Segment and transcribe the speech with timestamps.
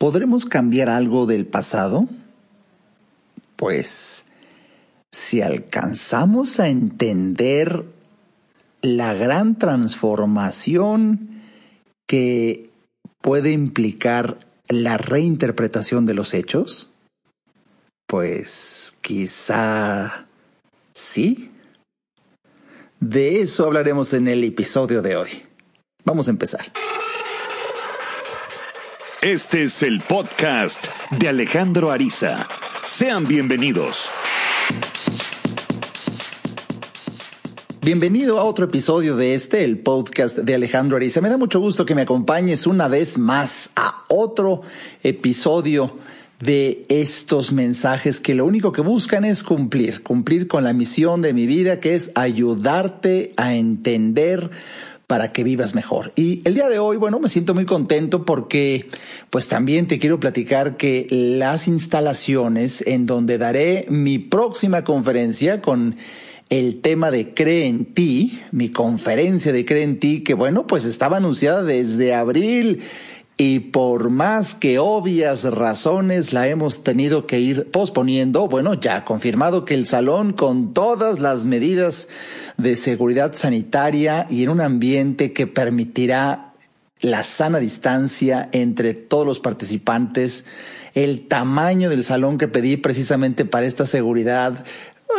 [0.00, 2.08] ¿Podremos cambiar algo del pasado?
[3.56, 4.24] Pues
[5.12, 7.84] si alcanzamos a entender
[8.80, 11.42] la gran transformación
[12.08, 12.70] que
[13.20, 14.38] puede implicar
[14.70, 16.90] la reinterpretación de los hechos,
[18.06, 20.26] pues quizá
[20.94, 21.50] sí.
[23.00, 25.42] De eso hablaremos en el episodio de hoy.
[26.06, 26.72] Vamos a empezar.
[29.22, 32.48] Este es el podcast de Alejandro Ariza.
[32.86, 34.10] Sean bienvenidos.
[37.82, 41.20] Bienvenido a otro episodio de este, el podcast de Alejandro Ariza.
[41.20, 44.62] Me da mucho gusto que me acompañes una vez más a otro
[45.02, 45.98] episodio
[46.40, 51.34] de estos mensajes que lo único que buscan es cumplir, cumplir con la misión de
[51.34, 54.50] mi vida, que es ayudarte a entender
[55.10, 56.12] para que vivas mejor.
[56.14, 58.88] Y el día de hoy, bueno, me siento muy contento porque
[59.28, 65.96] pues también te quiero platicar que las instalaciones en donde daré mi próxima conferencia con
[66.48, 70.84] el tema de Cree en ti, mi conferencia de Cree en ti, que bueno, pues
[70.84, 72.80] estaba anunciada desde abril
[73.36, 79.64] y por más que obvias razones la hemos tenido que ir posponiendo, bueno, ya confirmado
[79.64, 82.08] que el salón con todas las medidas
[82.58, 86.52] de seguridad sanitaria y en un ambiente que permitirá
[87.00, 90.44] la sana distancia entre todos los participantes,
[90.94, 94.64] el tamaño del salón que pedí precisamente para esta seguridad,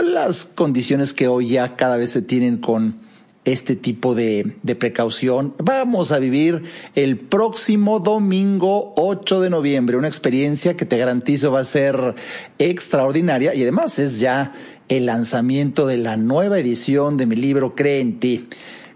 [0.03, 2.97] las condiciones que hoy ya cada vez se tienen con
[3.43, 5.55] este tipo de, de, precaución.
[5.57, 6.61] Vamos a vivir
[6.95, 12.15] el próximo domingo 8 de noviembre, una experiencia que te garantizo va a ser
[12.59, 14.51] extraordinaria y además es ya
[14.89, 18.47] el lanzamiento de la nueva edición de mi libro Cree en ti.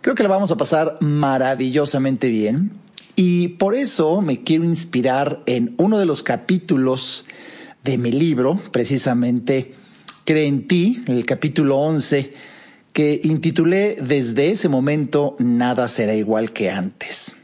[0.01, 2.71] Creo que la vamos a pasar maravillosamente bien
[3.15, 7.25] y por eso me quiero inspirar en uno de los capítulos
[7.83, 9.73] de mi libro, precisamente
[10.25, 12.33] Cree en ti, el capítulo 11,
[12.95, 17.35] que intitulé Desde ese momento nada será igual que antes.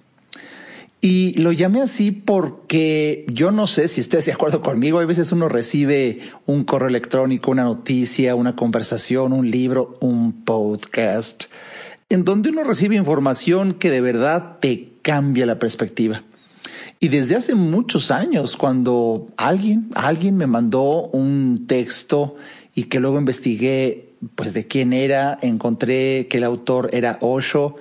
[1.02, 5.00] Y lo llamé así porque yo no sé si estés de acuerdo conmigo.
[5.00, 11.46] A veces uno recibe un correo electrónico, una noticia, una conversación, un libro, un podcast,
[12.08, 16.24] en donde uno recibe información que de verdad te cambia la perspectiva.
[17.02, 22.38] Y desde hace muchos años, cuando alguien, alguien me mandó un texto
[22.74, 27.76] y que luego investigué, pues de quién era, encontré que el autor era Osho,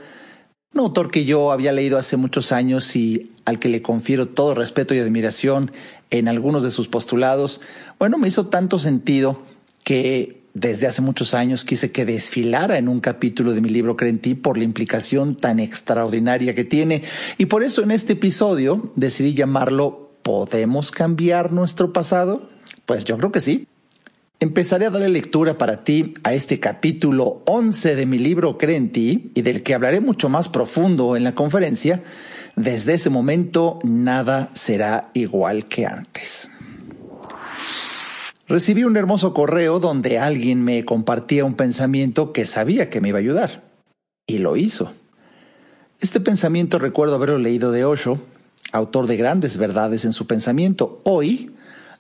[0.73, 4.55] un autor que yo había leído hace muchos años y al que le confiero todo
[4.55, 5.73] respeto y admiración
[6.11, 7.61] en algunos de sus postulados,
[7.99, 9.43] bueno, me hizo tanto sentido
[9.84, 14.34] que desde hace muchos años quise que desfilara en un capítulo de mi libro Crentí
[14.34, 17.03] por la implicación tan extraordinaria que tiene.
[17.39, 22.43] Y por eso en este episodio decidí llamarlo ¿Podemos cambiar nuestro pasado?
[22.84, 23.67] Pues yo creo que sí.
[24.43, 28.91] Empezaré a darle lectura para ti a este capítulo 11 de mi libro Cree en
[28.91, 32.03] ti y del que hablaré mucho más profundo en la conferencia.
[32.56, 36.51] Desde ese momento nada será igual que antes.
[38.49, 43.19] Recibí un hermoso correo donde alguien me compartía un pensamiento que sabía que me iba
[43.19, 43.62] a ayudar.
[44.27, 44.95] Y lo hizo.
[46.01, 48.19] Este pensamiento recuerdo haberlo leído de Osho,
[48.72, 51.03] autor de grandes verdades en su pensamiento.
[51.05, 51.51] Hoy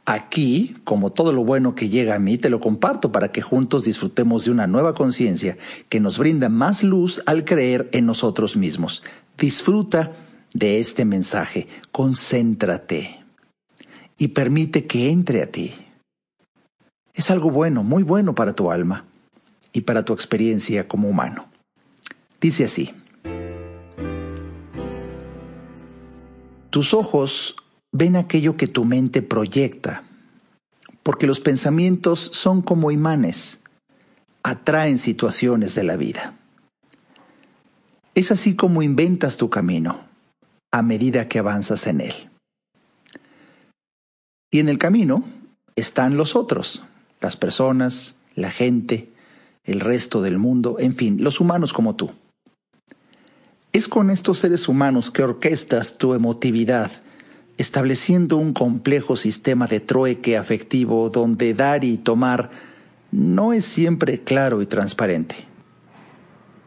[0.06, 3.84] Aquí, como todo lo bueno que llega a mí, te lo comparto para que juntos
[3.84, 5.56] disfrutemos de una nueva conciencia
[5.88, 9.02] que nos brinda más luz al creer en nosotros mismos.
[9.38, 10.16] Disfruta
[10.52, 13.20] de este mensaje, concéntrate
[14.18, 15.74] y permite que entre a ti.
[17.14, 19.04] Es algo bueno, muy bueno para tu alma
[19.72, 21.48] y para tu experiencia como humano.
[22.40, 22.94] Dice así.
[26.70, 27.56] Tus ojos
[27.92, 30.04] ven aquello que tu mente proyecta,
[31.02, 33.60] porque los pensamientos son como imanes,
[34.42, 36.34] atraen situaciones de la vida.
[38.14, 40.04] Es así como inventas tu camino
[40.72, 42.14] a medida que avanzas en él.
[44.52, 45.24] Y en el camino
[45.76, 46.84] están los otros,
[47.20, 49.12] las personas, la gente,
[49.64, 52.10] el resto del mundo, en fin, los humanos como tú.
[53.72, 56.90] Es con estos seres humanos que orquestas tu emotividad
[57.60, 62.50] estableciendo un complejo sistema de trueque afectivo donde dar y tomar
[63.12, 65.36] no es siempre claro y transparente.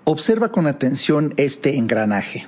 [0.04, 2.46] Observa con atención este engranaje.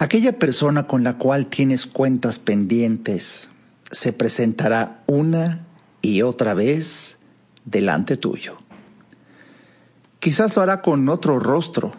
[0.00, 3.50] Aquella persona con la cual tienes cuentas pendientes
[3.92, 5.64] se presentará una
[6.00, 7.18] y otra vez
[7.64, 8.58] delante tuyo.
[10.18, 11.92] Quizás lo hará con otro rostro,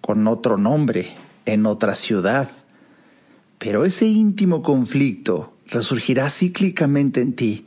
[0.00, 1.12] con otro nombre,
[1.46, 2.48] en otra ciudad,
[3.58, 7.66] Pero ese íntimo conflicto resurgirá cíclicamente en ti.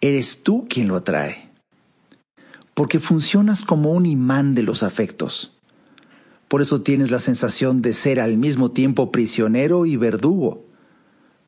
[0.00, 1.50] Eres tú quien lo atrae.
[2.74, 5.52] Porque funcionas como un imán de los afectos.
[6.48, 10.64] Por eso tienes la sensación de ser al mismo tiempo prisionero y verdugo.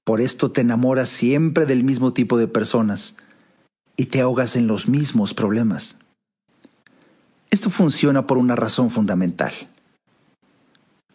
[0.04, 3.16] Por esto te enamoras siempre del mismo tipo de personas
[3.96, 5.96] y te ahogas en los mismos problemas.
[7.50, 9.52] Esto funciona por una razón fundamental.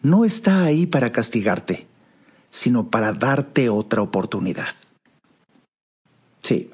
[0.02, 1.86] No está ahí para castigarte,
[2.52, 4.68] sino para darte otra oportunidad.
[6.42, 6.70] Sí,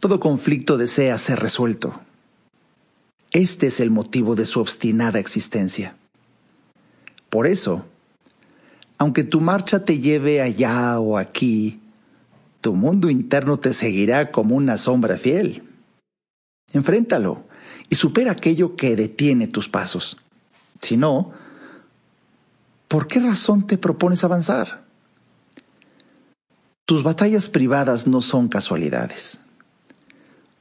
[0.00, 2.00] todo conflicto desea ser resuelto.
[3.30, 5.94] Este es el motivo de su obstinada existencia.
[7.28, 7.84] Por eso,
[8.98, 11.78] aunque tu marcha te lleve allá o aquí,
[12.60, 15.62] tu mundo interno te seguirá como una sombra fiel.
[16.72, 17.44] Enfréntalo
[17.88, 20.16] y supera aquello que detiene tus pasos.
[20.80, 21.32] Si no,
[22.90, 24.82] ¿por qué razón te propones avanzar?
[26.84, 29.42] Tus batallas privadas no son casualidades.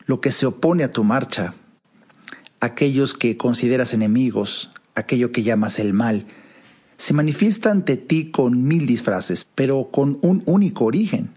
[0.05, 1.55] Lo que se opone a tu marcha,
[2.59, 6.27] aquellos que consideras enemigos, aquello que llamas el mal,
[6.97, 11.31] se manifiesta ante ti con mil disfraces, pero con un único origen.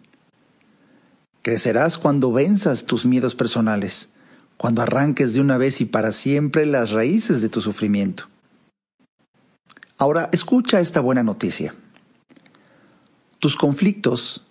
[1.41, 4.11] Crecerás cuando venzas tus miedos personales,
[4.59, 8.32] cuando arranques de una vez y para siempre las raíces de tu sufrimiento.
[10.03, 11.77] Ahora escucha esta buena noticia.
[13.39, 14.45] Tus conflictos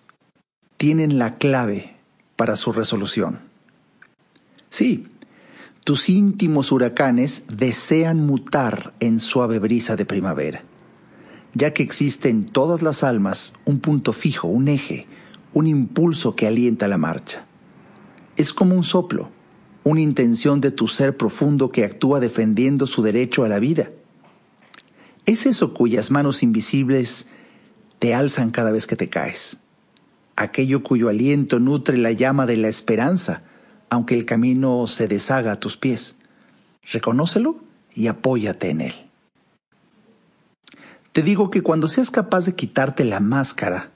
[0.78, 1.94] tienen la clave
[2.36, 3.40] para su resolución.
[4.70, 5.08] Sí,
[5.84, 10.64] tus íntimos huracanes desean mutar en suave brisa de primavera
[11.54, 15.06] ya que existe en todas las almas un punto fijo, un eje,
[15.52, 17.44] un impulso que alienta la marcha.
[18.38, 19.28] Es como un soplo,
[19.84, 23.90] una intención de tu ser profundo que actúa defendiendo su derecho a la vida.
[25.26, 27.26] Es eso cuyas manos invisibles
[27.98, 29.58] te alzan cada vez que te caes,
[30.34, 33.42] aquello cuyo aliento nutre la llama de la esperanza,
[33.90, 36.16] aunque el camino se deshaga a tus pies.
[36.90, 37.56] Reconócelo
[37.94, 38.94] y apóyate en él.
[41.12, 43.90] Te digo que cuando seas capaz de quitarte la máscara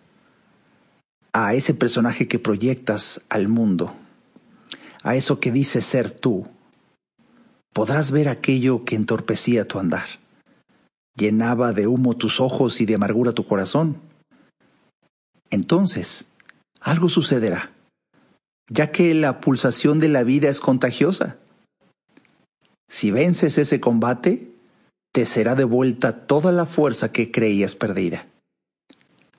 [1.33, 3.95] a ese personaje que proyectas al mundo,
[5.03, 6.47] a eso que dice ser tú,
[7.73, 10.07] podrás ver aquello que entorpecía tu andar,
[11.17, 13.97] llenaba de humo tus ojos y de amargura tu corazón.
[15.51, 16.27] Entonces,
[16.81, 17.73] algo sucederá,
[18.69, 21.39] ya que la pulsación de la vida es contagiosa.
[22.89, 24.53] Si vences ese combate,
[25.13, 28.27] te será devuelta toda la fuerza que creías perdida.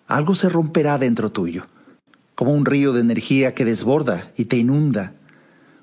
[0.07, 1.67] Algo se romperá dentro tuyo,
[2.35, 5.13] como un río de energía que desborda y te inunda,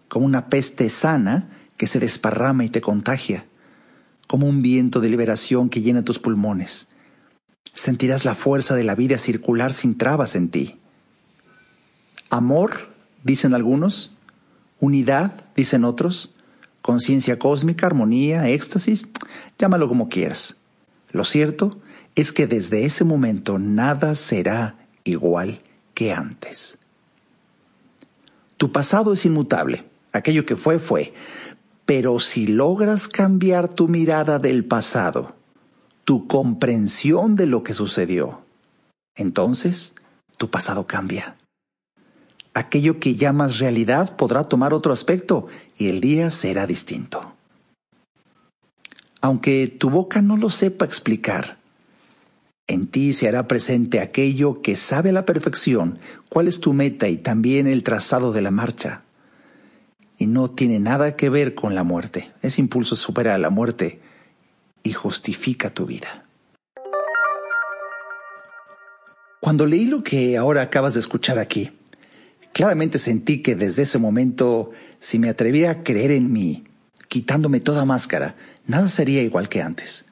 [0.08, 3.46] como una peste sana que se desparrama y te contagia,
[4.26, 6.88] como un viento de liberación que llena tus pulmones.
[7.74, 10.76] Sentirás la fuerza de la vida circular sin trabas en ti.
[12.30, 12.88] Amor,
[13.22, 14.12] dicen algunos,
[14.80, 16.34] unidad, dicen otros,
[16.82, 19.06] conciencia cósmica, armonía, éxtasis,
[19.58, 20.56] llámalo como quieras.
[21.10, 21.80] Lo cierto
[22.14, 25.60] es que desde ese momento nada será igual
[25.94, 26.78] que antes.
[28.56, 31.12] Tu pasado es inmutable, aquello que fue fue,
[31.86, 35.34] pero si logras cambiar tu mirada del pasado,
[36.04, 38.42] tu comprensión de lo que sucedió,
[39.16, 39.94] entonces
[40.36, 41.36] tu pasado cambia
[42.54, 47.34] aquello que llamas realidad podrá tomar otro aspecto y el día será distinto.
[49.20, 51.58] Aunque tu boca no lo sepa explicar,
[52.66, 55.98] en ti se hará presente aquello que sabe a la perfección
[56.30, 59.02] cuál es tu meta y también el trazado de la marcha.
[60.18, 62.32] Y no tiene nada que ver con la muerte.
[62.42, 64.00] Ese impulso supera a la muerte
[64.82, 66.24] y justifica tu vida.
[69.40, 71.70] Cuando leí lo que ahora acabas de escuchar aquí,
[72.54, 76.62] Claramente sentí que desde ese momento, si me atrevía a creer en mí,
[77.08, 80.04] quitándome toda máscara, nada sería igual que antes.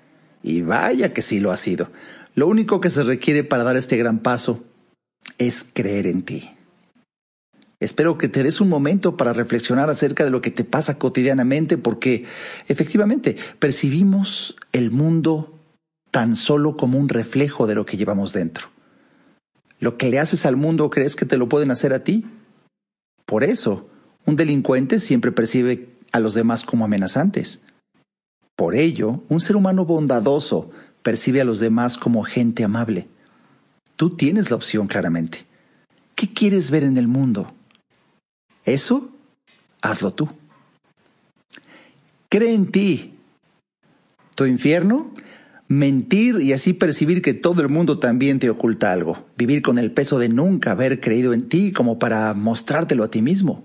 [0.43, 1.93] Y vaya que sí lo ha sido.
[2.35, 4.65] Lo único que se requiere para dar este gran paso
[5.39, 6.51] es creer en ti.
[7.83, 11.77] Espero que te des un momento para reflexionar acerca de lo que te pasa cotidianamente
[11.77, 12.25] porque
[12.69, 15.59] efectivamente percibimos el mundo
[16.13, 18.69] tan solo como un reflejo de lo que llevamos dentro.
[19.81, 22.25] Lo que le haces al mundo crees que te lo pueden hacer a ti.
[23.27, 23.89] Por eso,
[24.27, 27.63] un delincuente siempre percibe a los demás como amenazantes.
[28.55, 30.71] Por ello, un ser humano bondadoso
[31.03, 33.09] percibe a los demás como gente amable.
[33.97, 35.47] Tú tienes la opción claramente.
[36.15, 37.53] ¿Qué quieres ver en el mundo?
[38.65, 39.11] Eso,
[39.81, 40.29] hazlo tú.
[42.29, 43.15] Cree en ti.
[44.35, 45.13] ¿Tu infierno?
[45.73, 49.91] mentir y así percibir que todo el mundo también te oculta algo, vivir con el
[49.91, 53.65] peso de nunca haber creído en ti como para mostrártelo a ti mismo.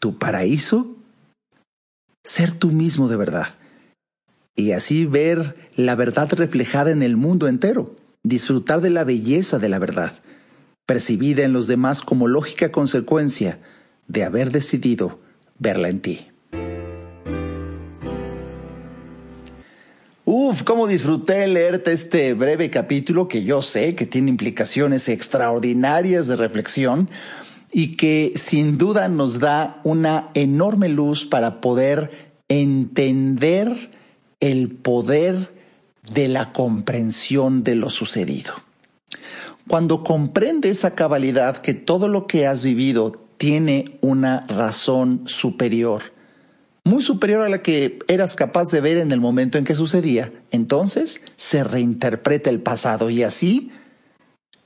[0.00, 0.96] ¿Tu paraíso?
[2.24, 3.48] Ser tú mismo de verdad.
[4.56, 7.94] Y así ver la verdad reflejada en el mundo entero,
[8.24, 10.12] disfrutar de la belleza de la verdad,
[10.88, 13.58] percibida en los demás como lógica consecuencia
[14.06, 15.18] de haber decidido
[15.58, 16.28] verla en ti.
[20.24, 26.36] Uf, cómo disfruté leerte este breve capítulo que yo sé que tiene implicaciones extraordinarias de
[26.36, 27.10] reflexión
[27.70, 32.10] y que sin duda nos da una enorme luz para poder
[32.48, 33.90] entender
[34.40, 35.52] el poder
[36.10, 38.67] de la comprensión de lo sucedido.
[39.68, 46.02] Cuando comprende esa cabalidad que todo lo que has vivido tiene una razón superior,
[46.84, 50.32] muy superior a la que eras capaz de ver en el momento en que sucedía.
[50.50, 53.70] Entonces se reinterpreta el pasado y así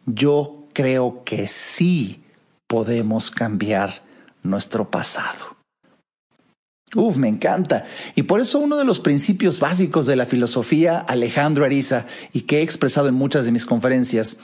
[0.07, 2.23] yo creo que sí
[2.69, 4.03] podemos cambiar
[4.45, 5.57] nuestro pasado.
[6.95, 7.85] Uf, me encanta.
[8.15, 12.59] Y por eso uno de los principios básicos de la filosofía Alejandro Ariza y que
[12.59, 14.39] he expresado en muchas de mis conferencias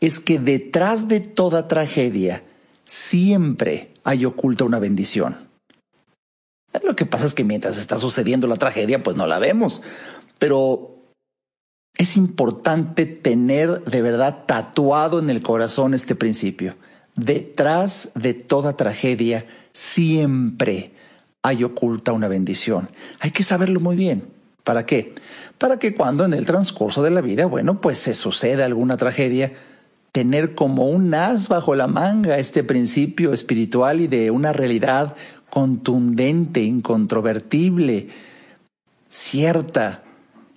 [0.00, 2.42] es que detrás de toda tragedia
[2.84, 5.48] siempre hay oculta una bendición.
[6.84, 9.82] Lo que pasa es que mientras está sucediendo la tragedia, pues no la vemos.
[10.38, 10.98] Pero
[11.96, 16.76] es importante tener de verdad tatuado en el corazón este principio.
[17.16, 20.92] Detrás de toda tragedia siempre
[21.42, 22.88] hay oculta una bendición.
[23.20, 24.22] Hay que saberlo muy bien.
[24.62, 25.14] ¿Para qué?
[25.56, 29.52] Para que cuando en el transcurso de la vida, bueno, pues se suceda alguna tragedia,
[30.18, 35.14] tener como un as bajo la manga este principio espiritual y de una realidad
[35.48, 38.08] contundente, incontrovertible,
[39.08, 40.02] cierta,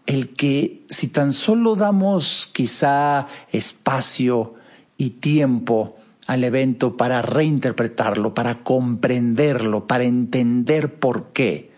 [0.07, 4.55] el que si tan solo damos quizá espacio
[4.97, 11.69] y tiempo al evento para reinterpretarlo, para comprenderlo, para entender por qué,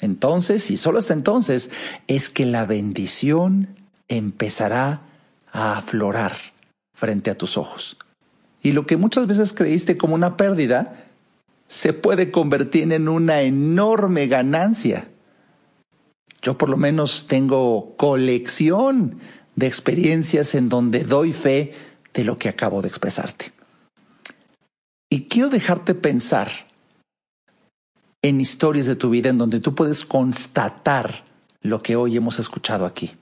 [0.00, 1.70] entonces, y solo hasta entonces,
[2.06, 3.76] es que la bendición
[4.08, 5.02] empezará
[5.52, 6.55] a aflorar
[6.96, 7.96] frente a tus ojos.
[8.62, 11.06] Y lo que muchas veces creíste como una pérdida,
[11.68, 15.08] se puede convertir en una enorme ganancia.
[16.42, 19.18] Yo por lo menos tengo colección
[19.54, 21.74] de experiencias en donde doy fe
[22.14, 23.52] de lo que acabo de expresarte.
[25.10, 26.48] Y quiero dejarte pensar
[28.22, 31.24] en historias de tu vida en donde tú puedes constatar
[31.62, 33.12] lo que hoy hemos escuchado aquí.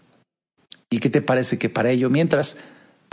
[0.90, 2.56] ¿Y qué te parece que para ello, mientras,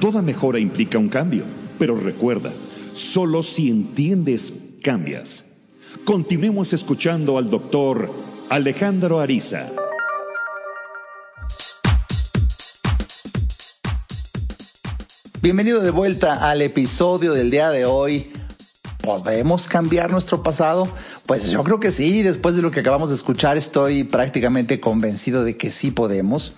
[0.00, 1.44] Toda mejora implica un cambio,
[1.78, 2.52] pero recuerda,
[2.92, 5.46] solo si entiendes, cambias.
[6.04, 8.10] Continuemos escuchando al doctor
[8.50, 9.70] Alejandro Ariza.
[15.40, 18.30] Bienvenido de vuelta al episodio del día de hoy.
[19.06, 20.88] ¿Podemos cambiar nuestro pasado?
[21.26, 25.44] Pues yo creo que sí, después de lo que acabamos de escuchar estoy prácticamente convencido
[25.44, 26.54] de que sí podemos.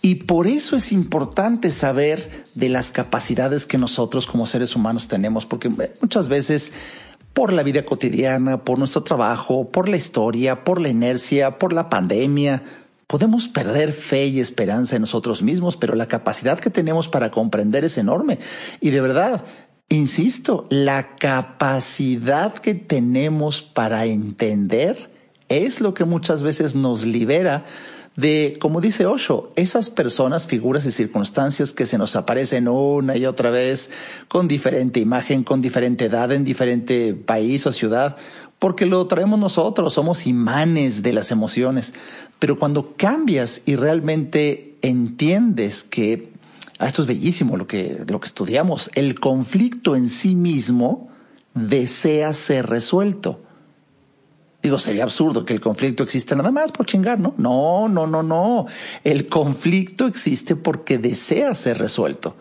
[0.00, 5.44] Y por eso es importante saber de las capacidades que nosotros como seres humanos tenemos,
[5.44, 5.68] porque
[6.00, 6.72] muchas veces
[7.34, 11.90] por la vida cotidiana, por nuestro trabajo, por la historia, por la inercia, por la
[11.90, 12.62] pandemia,
[13.06, 17.84] podemos perder fe y esperanza en nosotros mismos, pero la capacidad que tenemos para comprender
[17.84, 18.38] es enorme.
[18.80, 19.44] Y de verdad,
[19.88, 25.10] insisto, la capacidad que tenemos para entender
[25.48, 27.64] es lo que muchas veces nos libera
[28.16, 33.24] de, como dice Osho, esas personas, figuras y circunstancias que se nos aparecen una y
[33.24, 33.90] otra vez
[34.28, 38.16] con diferente imagen, con diferente edad, en diferente país o ciudad,
[38.58, 41.94] porque lo traemos nosotros, somos imanes de las emociones.
[42.38, 46.31] Pero cuando cambias y realmente entiendes que
[46.82, 48.90] Ah, esto es bellísimo lo que, lo que estudiamos.
[48.96, 51.10] El conflicto en sí mismo
[51.54, 53.38] desea ser resuelto.
[54.64, 57.34] Digo, sería absurdo que el conflicto exista nada más por chingar, ¿no?
[57.38, 58.66] No, no, no, no.
[59.04, 62.34] El conflicto existe porque desea ser resuelto.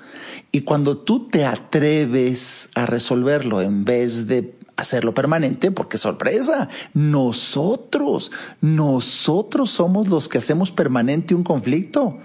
[0.51, 8.31] Y cuando tú te atreves a resolverlo en vez de hacerlo permanente, porque sorpresa, nosotros,
[8.60, 12.17] nosotros somos los que hacemos permanente un conflicto.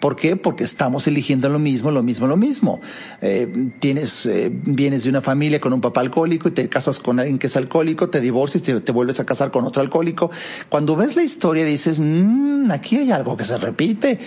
[0.00, 0.34] ¿Por qué?
[0.34, 2.80] Porque estamos eligiendo lo mismo, lo mismo, lo mismo.
[3.20, 7.20] Eh, tienes, eh, vienes de una familia con un papá alcohólico y te casas con
[7.20, 10.30] alguien que es alcohólico, te divorcias y te, vuelves a casar con otro alcohólico.
[10.70, 14.18] Cuando ves la historia dices, mmm, aquí hay algo que se repite.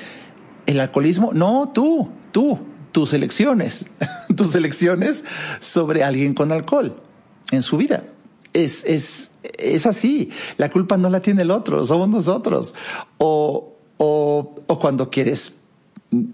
[0.67, 2.59] El alcoholismo, no, tú, tú,
[2.91, 3.87] tus elecciones,
[4.37, 5.25] tus elecciones
[5.59, 7.01] sobre alguien con alcohol
[7.51, 8.03] en su vida.
[8.53, 10.29] Es, es, es así.
[10.57, 12.75] La culpa no la tiene el otro, somos nosotros.
[13.17, 15.62] O, o, o cuando quieres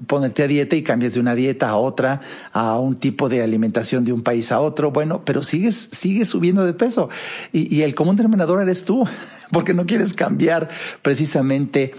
[0.08, 2.22] ponerte a dieta y cambias de una dieta a otra,
[2.52, 6.66] a un tipo de alimentación de un país a otro, bueno, pero sigues, sigues subiendo
[6.66, 7.10] de peso.
[7.52, 9.08] Y, y el común denominador eres tú,
[9.52, 10.70] porque no quieres cambiar
[11.02, 11.94] precisamente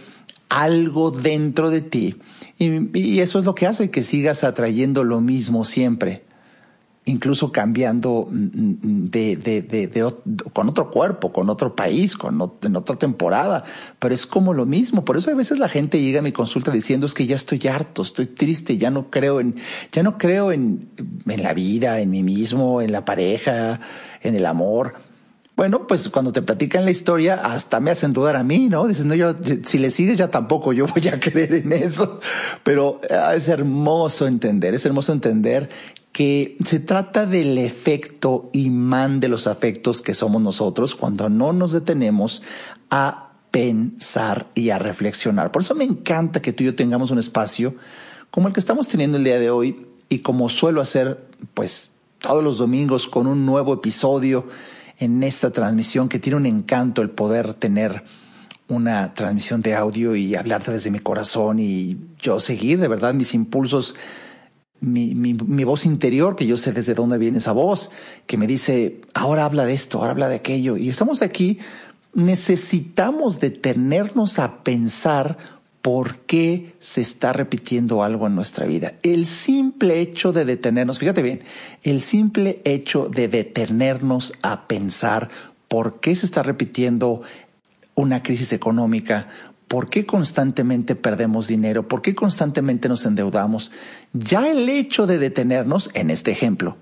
[0.49, 2.17] algo dentro de ti.
[2.59, 6.30] Y, y, eso es lo que hace que sigas atrayendo lo mismo siempre
[7.11, 10.13] incluso cambiando mm, mm, de,
[10.53, 13.65] con otro cuerpo, con otro país, con en otra temporada,
[13.99, 15.05] pero es como lo mismo.
[15.05, 17.61] Por eso a veces la gente llega a mi consulta diciendo es que ya estoy
[17.69, 19.57] harto, estoy triste, ya no creo en,
[19.93, 20.89] ya no creo en,
[21.27, 23.81] en la vida, en mí mismo, en la pareja,
[24.23, 25.10] en el amor.
[25.61, 28.87] Bueno, pues cuando te platican la historia, hasta me hacen dudar a mí, ¿no?
[28.87, 32.19] Dicen, no, yo, si le sigues ya tampoco yo voy a creer en eso.
[32.63, 35.69] Pero ah, es hermoso entender, es hermoso entender
[36.13, 41.73] que se trata del efecto imán de los afectos que somos nosotros cuando no nos
[41.73, 42.43] detenemos
[42.89, 45.53] a pensar y a reflexionar.
[45.53, 47.75] Por eso me encanta que tú y yo tengamos un espacio
[48.31, 52.43] como el que estamos teniendo el día de hoy y como suelo hacer pues todos
[52.43, 54.47] los domingos con un nuevo episodio
[55.01, 58.05] en esta transmisión que tiene un encanto el poder tener
[58.69, 63.35] una transmisión de audio y hablarte desde mi corazón y yo seguir de verdad mis
[63.35, 63.97] impulsos
[64.81, 67.91] mi, mi, mi, voz interior, que yo sé desde dónde viene esa voz,
[68.27, 70.79] que me dice, ahora habla de esto, ahora habla de aquello.
[70.79, 71.59] Y estamos aquí,
[72.15, 75.37] necesitamos detenernos a pensar
[75.83, 78.95] por qué se está repitiendo algo en nuestra vida.
[79.03, 81.41] El simple hecho de detenernos, fíjate bien,
[81.83, 85.29] el simple hecho de detenernos a pensar
[85.69, 87.23] por qué se está repitiendo
[87.95, 89.29] una crisis económica,
[89.71, 91.87] ¿Por qué constantemente perdemos dinero?
[91.87, 93.71] ¿Por qué constantemente nos endeudamos?
[94.13, 96.77] Ya el hecho de detenernos, en este ejemplo,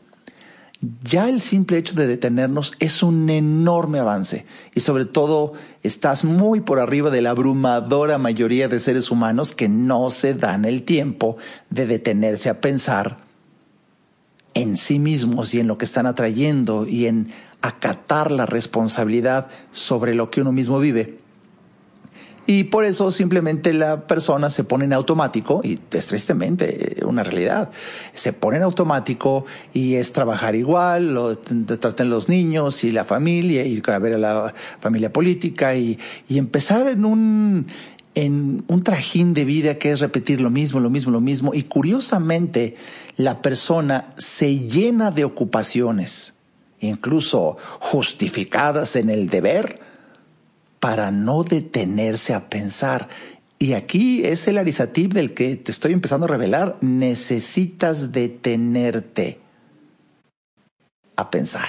[0.80, 6.60] ya el simple hecho de detenernos es un enorme avance y sobre todo estás muy
[6.60, 11.36] por arriba de la abrumadora mayoría de seres humanos que no se dan el tiempo
[11.70, 13.18] de detenerse a pensar
[14.54, 20.14] en sí mismos y en lo que están atrayendo y en acatar la responsabilidad sobre
[20.14, 21.18] lo que uno mismo vive
[22.50, 27.68] y por eso simplemente la persona se pone en automático, y es tristemente una realidad,
[28.14, 33.66] se pone en automático y es trabajar igual, lo tratan los niños y la familia,
[33.66, 37.66] ir a ver a la familia política y, y empezar en un,
[38.14, 41.52] en un trajín de vida que es repetir lo mismo, lo mismo, lo mismo.
[41.52, 42.76] Y curiosamente,
[43.18, 46.32] la persona se llena de ocupaciones,
[46.80, 49.86] incluso justificadas en el deber,
[50.80, 53.08] para no detenerse a pensar.
[53.58, 56.76] Y aquí es el arisatip del que te estoy empezando a revelar.
[56.80, 59.40] Necesitas detenerte
[61.16, 61.68] a pensar.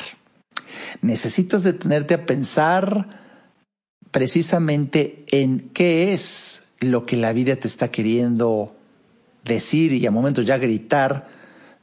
[1.02, 3.19] Necesitas detenerte a pensar
[4.12, 8.76] precisamente en qué es lo que la vida te está queriendo
[9.43, 11.28] decir y a momentos ya gritar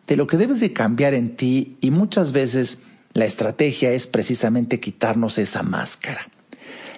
[0.07, 2.79] de lo que debes de cambiar en ti y muchas veces
[3.12, 6.29] la estrategia es precisamente quitarnos esa máscara.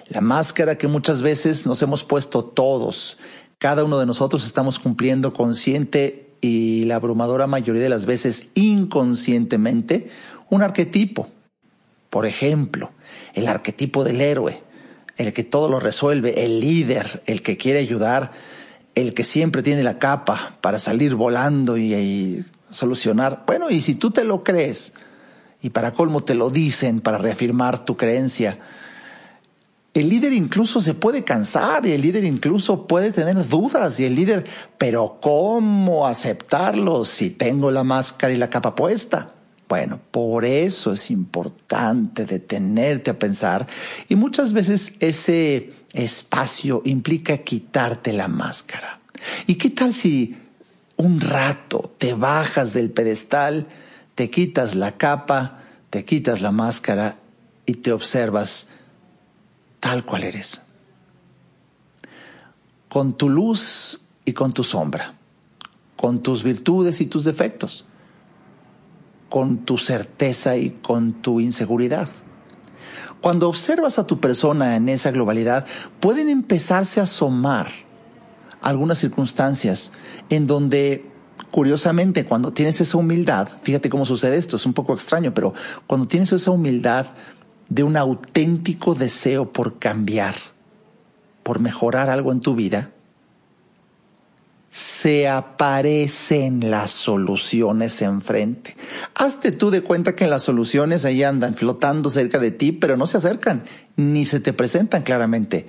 [0.09, 3.17] La máscara que muchas veces nos hemos puesto todos.
[3.59, 10.09] Cada uno de nosotros estamos cumpliendo consciente y la abrumadora mayoría de las veces inconscientemente
[10.49, 11.27] un arquetipo.
[12.09, 12.91] Por ejemplo,
[13.35, 14.63] el arquetipo del héroe,
[15.17, 18.31] el que todo lo resuelve, el líder, el que quiere ayudar,
[18.95, 23.43] el que siempre tiene la capa para salir volando y, solucionar.
[23.45, 24.93] Bueno, y si tú te lo crees,
[25.61, 28.59] y para colmo te lo dicen para reafirmar tu creencia,
[29.93, 34.15] el líder incluso se puede cansar y el líder incluso puede tener dudas y el
[34.15, 34.45] líder,
[34.77, 39.33] pero ¿cómo aceptarlo si tengo la máscara y la capa puesta?
[39.67, 43.67] Bueno, por eso es importante detenerte a pensar
[44.07, 48.99] y muchas veces ese espacio implica quitarte la máscara.
[49.47, 50.35] ¿Y qué tal si
[50.97, 53.67] un rato, te bajas del pedestal,
[54.15, 57.17] te quitas la capa, te quitas la máscara
[57.65, 58.67] y te observas
[59.79, 60.61] tal cual eres.
[62.87, 65.15] Con tu luz y con tu sombra,
[65.95, 67.85] con tus virtudes y tus defectos,
[69.29, 72.09] con tu certeza y con tu inseguridad.
[73.21, 75.65] Cuando observas a tu persona en esa globalidad,
[75.99, 77.67] pueden empezarse a asomar
[78.61, 79.91] algunas circunstancias
[80.29, 81.05] en donde,
[81.51, 85.53] curiosamente, cuando tienes esa humildad, fíjate cómo sucede esto, es un poco extraño, pero
[85.85, 87.07] cuando tienes esa humildad
[87.69, 90.35] de un auténtico deseo por cambiar,
[91.43, 92.91] por mejorar algo en tu vida,
[94.69, 98.75] se aparecen las soluciones enfrente.
[99.15, 103.07] Hazte tú de cuenta que las soluciones ahí andan flotando cerca de ti, pero no
[103.07, 103.63] se acercan,
[103.95, 105.65] ni se te presentan claramente.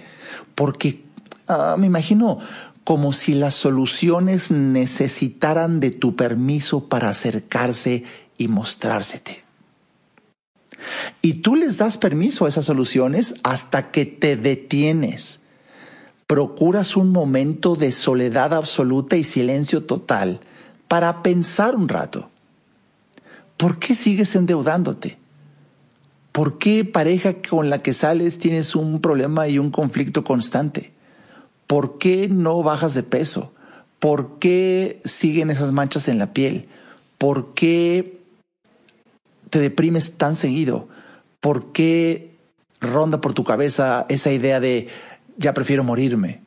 [0.55, 1.05] Porque
[1.49, 2.39] ah, me imagino
[2.85, 8.05] como si las soluciones necesitaran de tu permiso para acercarse
[8.37, 9.50] y mostrársete.
[11.23, 15.41] Y tú les das permiso a esas soluciones hasta que te detienes.
[16.27, 20.41] Procuras un momento de soledad absoluta y silencio total
[20.89, 22.31] para pensar un rato.
[23.57, 25.19] ¿Por qué sigues endeudándote?
[26.33, 30.93] ¿Por qué pareja con la que sales tienes un problema y un conflicto constante?
[31.67, 33.53] ¿Por qué no bajas de peso?
[33.99, 36.69] ¿Por qué siguen esas manchas en la piel?
[37.19, 38.20] ¿Por qué
[39.51, 40.89] te deprimes tan seguido?
[41.41, 42.39] ¿Por qué
[42.81, 44.89] ronda por tu cabeza esa idea de
[45.37, 46.43] ya prefiero morirme?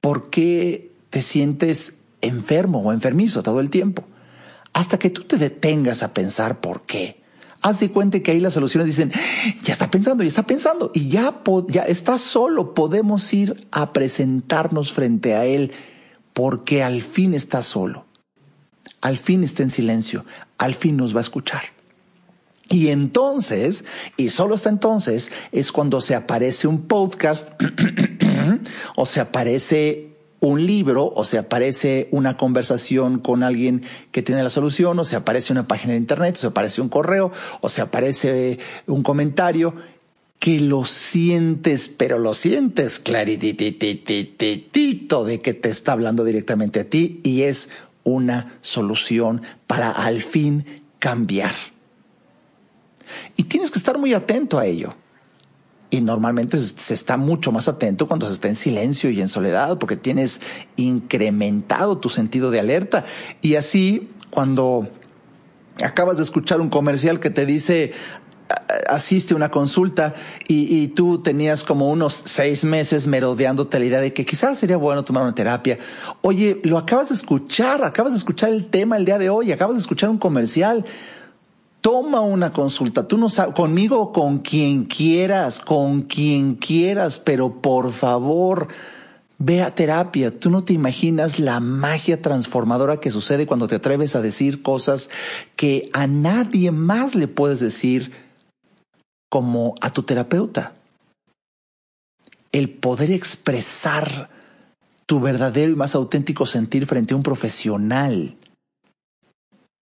[0.00, 4.04] ¿Por qué te sientes enfermo o enfermizo todo el tiempo?
[4.72, 7.22] Hasta que tú te detengas a pensar por qué
[7.66, 9.10] haz de cuenta que ahí las soluciones dicen,
[9.62, 14.92] ya está pensando, ya está pensando, y ya, ya está solo, podemos ir a presentarnos
[14.92, 15.72] frente a él,
[16.32, 18.06] porque al fin está solo,
[19.00, 20.24] al fin está en silencio,
[20.58, 21.62] al fin nos va a escuchar.
[22.76, 23.84] Y entonces,
[24.18, 27.58] y solo hasta entonces, es cuando se aparece un podcast
[28.96, 30.10] o se aparece
[30.40, 35.16] un libro o se aparece una conversación con alguien que tiene la solución o se
[35.16, 39.74] aparece una página de internet o se aparece un correo o se aparece un comentario
[40.38, 47.22] que lo sientes, pero lo sientes clarititititito de que te está hablando directamente a ti
[47.24, 47.70] y es
[48.04, 50.66] una solución para al fin
[50.98, 51.54] cambiar.
[53.36, 54.94] Y tienes que estar muy atento a ello.
[55.90, 59.78] Y normalmente se está mucho más atento cuando se está en silencio y en soledad,
[59.78, 60.40] porque tienes
[60.76, 63.04] incrementado tu sentido de alerta.
[63.40, 64.88] Y así, cuando
[65.82, 67.92] acabas de escuchar un comercial que te dice
[68.88, 70.14] asiste a una consulta
[70.48, 75.04] y, tú tenías como unos seis meses merodeándote la idea de que quizás sería bueno
[75.04, 75.78] tomar una terapia.
[76.22, 79.76] Oye, lo acabas de escuchar, acabas de escuchar el tema el día de hoy, acabas
[79.76, 80.84] de escuchar un comercial
[81.86, 83.06] toma una consulta.
[83.06, 88.66] Tú no sabes, conmigo con quien quieras, con quien quieras, pero por favor,
[89.38, 90.36] ve a terapia.
[90.36, 95.10] Tú no te imaginas la magia transformadora que sucede cuando te atreves a decir cosas
[95.54, 98.10] que a nadie más le puedes decir
[99.30, 100.72] como a tu terapeuta.
[102.50, 104.28] El poder expresar
[105.06, 108.34] tu verdadero y más auténtico sentir frente a un profesional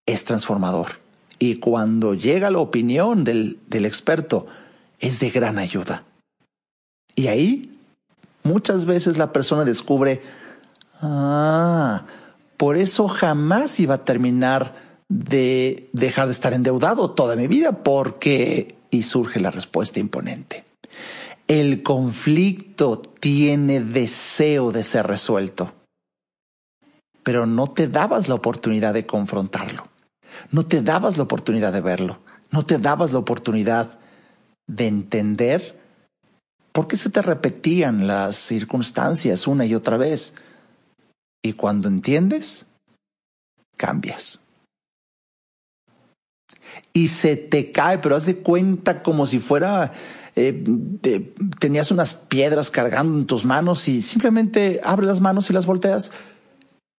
[0.04, 1.03] es transformador
[1.38, 4.46] y cuando llega la opinión del, del experto
[5.00, 6.04] es de gran ayuda.
[7.16, 7.70] Y ahí
[8.42, 10.22] muchas veces la persona descubre,
[11.00, 12.04] ah,
[12.56, 14.74] por eso jamás iba a terminar
[15.08, 20.64] de dejar de estar endeudado toda mi vida, porque, y surge la respuesta imponente,
[21.48, 25.72] el conflicto tiene deseo de ser resuelto,
[27.22, 29.93] pero no te dabas la oportunidad de confrontarlo.
[30.50, 32.20] No te dabas la oportunidad de verlo,
[32.50, 33.98] no te dabas la oportunidad
[34.66, 35.78] de entender
[36.72, 40.34] por qué se te repetían las circunstancias una y otra vez.
[41.42, 42.66] Y cuando entiendes,
[43.76, 44.40] cambias.
[46.92, 49.92] Y se te cae, pero haz de cuenta como si fuera
[50.36, 50.64] eh,
[51.60, 56.10] tenías unas piedras cargando en tus manos y simplemente abres las manos y las volteas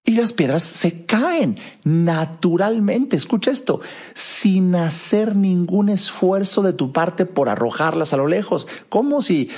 [0.05, 3.15] y las piedras se caen naturalmente.
[3.15, 3.81] Escucha esto,
[4.13, 8.67] sin hacer ningún esfuerzo de tu parte por arrojarlas a lo lejos.
[8.87, 9.49] Como si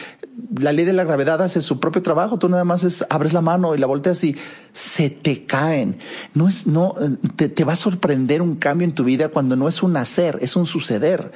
[0.57, 2.39] la ley de la gravedad hace su propio trabajo.
[2.39, 4.37] Tú nada más es, abres la mano y la volteas y
[4.71, 5.99] se te caen.
[6.33, 6.95] No es, no,
[7.35, 10.39] te, te va a sorprender un cambio en tu vida cuando no es un hacer,
[10.41, 11.31] es un suceder.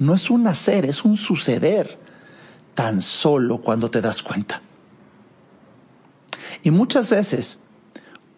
[0.00, 1.98] No es un hacer, es un suceder.
[2.74, 4.62] Tan solo cuando te das cuenta.
[6.62, 7.60] Y muchas veces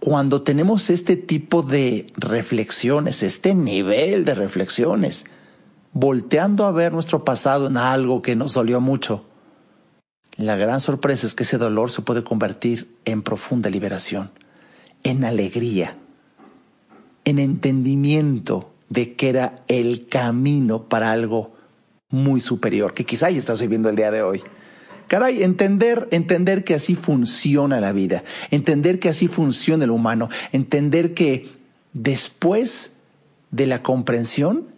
[0.05, 5.27] cuando tenemos este tipo de reflexiones, este nivel de reflexiones,
[5.93, 9.25] volteando a ver nuestro pasado en algo que nos dolió mucho,
[10.37, 14.33] la gran sorpresa es que ese dolor se puede convertir en profunda liberación,
[15.05, 15.97] en alegría,
[17.25, 21.53] en entendimiento de que era el camino para algo
[22.11, 24.43] muy superior, que quizá ya estás viviendo el día de hoy.
[25.12, 31.12] Caray, entender, entender que así funciona la vida, entender que así funciona el humano, entender
[31.12, 31.51] que
[31.92, 32.96] después
[33.51, 34.68] de la comprensión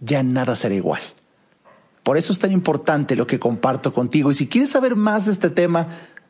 [0.00, 1.02] ya nada será igual.
[2.02, 4.30] Por eso es tan importante lo que comparto contigo.
[4.30, 5.88] Y si quieres saber más de este tema,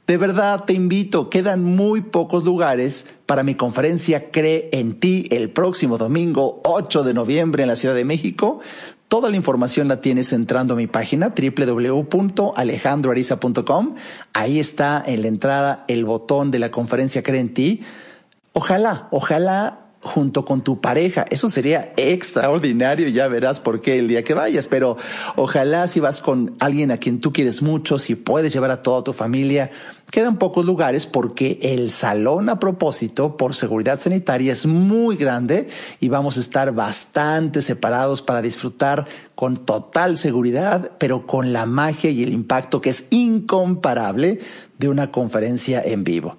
[0.09, 5.51] de verdad te invito, quedan muy pocos lugares para mi conferencia Cree en ti el
[5.51, 8.59] próximo domingo 8 de noviembre en la Ciudad de México.
[9.09, 13.94] Toda la información la tienes entrando a mi página www.alejandroariza.com.
[14.35, 17.81] Ahí está en la entrada el botón de la conferencia Cree en ti.
[18.53, 21.25] Ojalá, ojalá junto con tu pareja.
[21.31, 24.97] Eso sería extraordinario, ya verás por qué el día que vayas, pero
[25.37, 29.03] ojalá si vas con alguien a quien tú quieres mucho, si puedes llevar a toda
[29.03, 29.71] tu familia,
[30.11, 35.69] quedan pocos lugares porque el salón a propósito, por seguridad sanitaria, es muy grande
[36.01, 42.11] y vamos a estar bastante separados para disfrutar con total seguridad, pero con la magia
[42.11, 44.39] y el impacto que es incomparable
[44.79, 46.37] de una conferencia en vivo.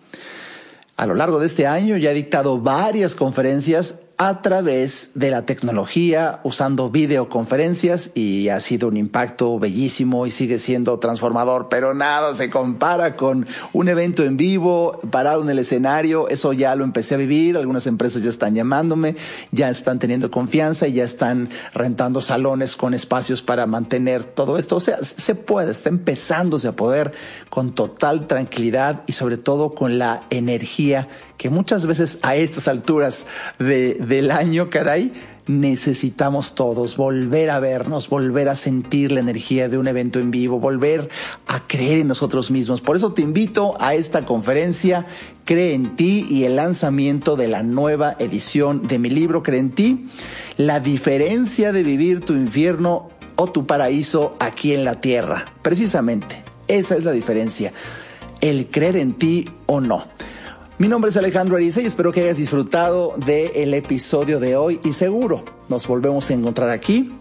[1.00, 5.46] A lo largo de este año ya he dictado varias conferencias a través de la
[5.46, 12.36] tecnología, usando videoconferencias y ha sido un impacto bellísimo y sigue siendo transformador, pero nada
[12.36, 17.16] se compara con un evento en vivo, parado en el escenario, eso ya lo empecé
[17.16, 19.16] a vivir, algunas empresas ya están llamándome,
[19.54, 24.76] ya están teniendo confianza y ya están rentando salones con espacios para mantener todo esto,
[24.76, 27.14] o sea, se puede, está empezándose a poder
[27.50, 31.08] con total tranquilidad y sobre todo con la energía
[31.40, 33.26] que muchas veces a estas alturas
[33.60, 35.14] de, del año, caray,
[35.48, 40.60] necesitamos todos volver a vernos, volver a sentir la energía de un evento en vivo,
[40.60, 41.08] volver
[41.48, 42.82] a creer en nosotros mismos.
[42.82, 45.06] Por eso te invito a esta conferencia,
[45.46, 49.72] Cree en ti y el lanzamiento de la nueva edición de mi libro, Cree en
[49.72, 50.10] ti,
[50.58, 55.46] la diferencia de vivir tu infierno o tu paraíso aquí en la tierra.
[55.62, 57.72] Precisamente, esa es la diferencia,
[58.42, 60.06] el creer en ti o no.
[60.80, 64.94] Mi nombre es Alejandro Ariza y espero que hayas disfrutado del episodio de hoy y
[64.94, 67.12] seguro nos volvemos a encontrar aquí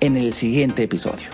[0.00, 1.26] en el siguiente episodio.